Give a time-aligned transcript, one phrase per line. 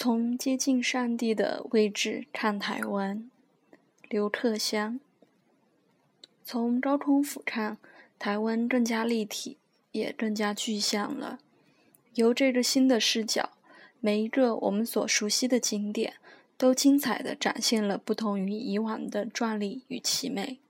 [0.00, 3.28] 从接近上帝的位置看台湾，
[4.08, 5.00] 刘克湘。
[6.44, 7.78] 从高空俯瞰，
[8.16, 9.56] 台湾更加立体，
[9.90, 11.40] 也更加具象了。
[12.14, 13.50] 由这个新的视角，
[13.98, 16.14] 每一个我们所熟悉的景点，
[16.56, 20.60] 都精彩地展现了不同于以往的壮丽与奇美。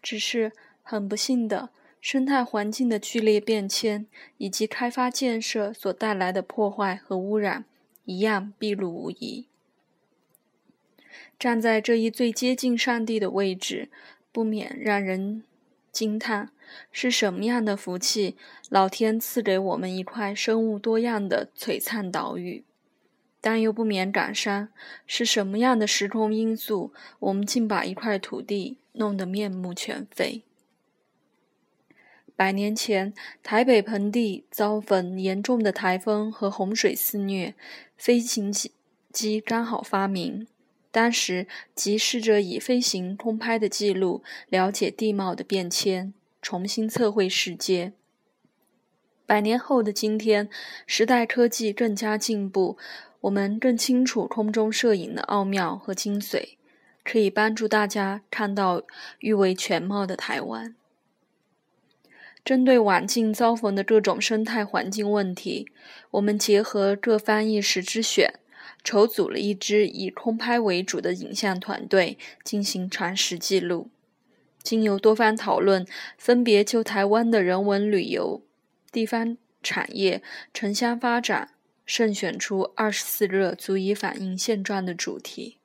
[0.00, 0.52] 只是
[0.84, 4.06] 很不幸的，生态环境的剧烈变迁，
[4.38, 7.64] 以及开发建设所带来的破坏和污染，
[8.10, 9.46] 一样毕露无遗。
[11.38, 13.88] 站在这一最接近上帝的位置。
[14.32, 15.42] 不免让人
[15.90, 16.50] 惊叹：
[16.92, 18.36] 是什么样的福气，
[18.68, 22.62] 老天赐给我们一块生物多样的璀璨岛屿？
[23.40, 24.68] 但又不免感伤：
[25.04, 30.42] 是什么样的时空因素，我们竟把一块土地弄得面目全非？
[32.40, 37.54] 百年前，台北盆地遭逢严重的台风和洪水肆虐，
[37.98, 38.50] 飞行
[39.12, 40.46] 机刚好发明。
[40.90, 47.92] 当时即试着以飞行空拍的记录了解地貌的变迁，重新测绘世界。
[49.26, 50.48] 百年后的今天，
[50.86, 52.78] 时代科技更加进步，
[53.20, 56.56] 我们更清楚空中摄影的奥妙和精髓，
[57.04, 58.84] 可以帮助大家看到
[59.18, 60.74] 誉为全貌的台湾。
[62.44, 65.68] 针对晚近遭逢的各种生态环境问题，
[66.12, 68.34] 我们结合各方一时之选。
[68.82, 73.90] 筹组了一支以空拍为主的影像团队进行传实记录，
[74.62, 78.42] 经由多方讨论，分别就台湾的人文旅游、
[78.90, 80.22] 地方产业、
[80.54, 81.50] 城乡发展，
[81.84, 85.58] 慎选出二十四个足以反映现状的主题。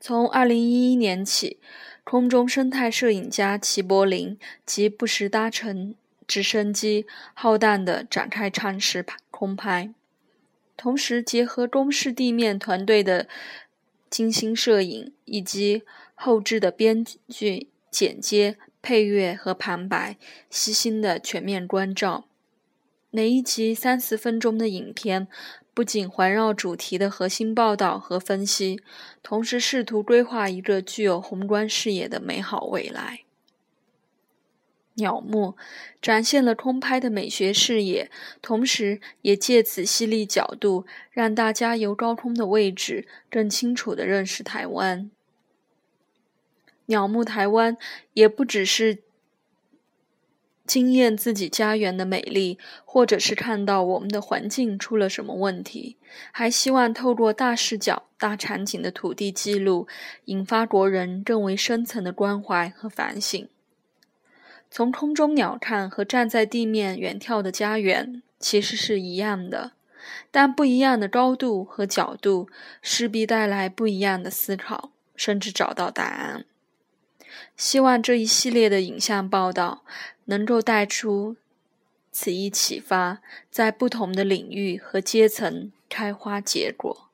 [0.00, 1.58] 从二零一一年起，
[2.04, 5.94] 空中生态摄影家齐柏林即不时搭乘
[6.26, 7.04] 直升机，
[7.34, 9.92] 浩荡地展开长时空拍。
[10.76, 13.26] 同时，结合中式地面团队的
[14.08, 15.82] 精心摄影，以及
[16.14, 20.16] 后置的编剧、剪接、配乐和旁白，
[20.48, 22.26] 细心的全面关照。
[23.10, 25.26] 每一集三四分钟的影片，
[25.78, 28.82] 不仅环绕主题的核心报道和分析，
[29.22, 33.20] 同时试图规划一个具有宏观视野的美好未来。
[34.94, 35.56] 鸟目
[36.02, 38.10] 展现了空拍的美学视野，
[38.42, 45.08] 同时也借此犀利角度，让大家由高空的位置更清楚地认识台湾。
[46.86, 47.76] 鸟目台湾
[48.14, 48.98] 也不只是
[50.68, 55.96] 惊艳自己家园的美丽，或者是看到我们的环境出了什么问题，
[56.30, 59.88] 还希望透过大视角、大场景的土地记录，
[60.26, 63.48] 引发国人更为深层的关怀和反省。
[64.70, 69.72] 从空中鸟看和站在地面远眺的家园其实是一样的，
[70.30, 72.50] 但不一样的高度和角度
[72.82, 76.44] 势必带来不一样的思考，甚至找到答案。
[77.58, 79.82] 希望这一系列的影像报道
[80.26, 81.36] 能够带出
[82.12, 83.20] 此一启发，
[83.50, 87.07] 在不同的领域和阶层开花结果。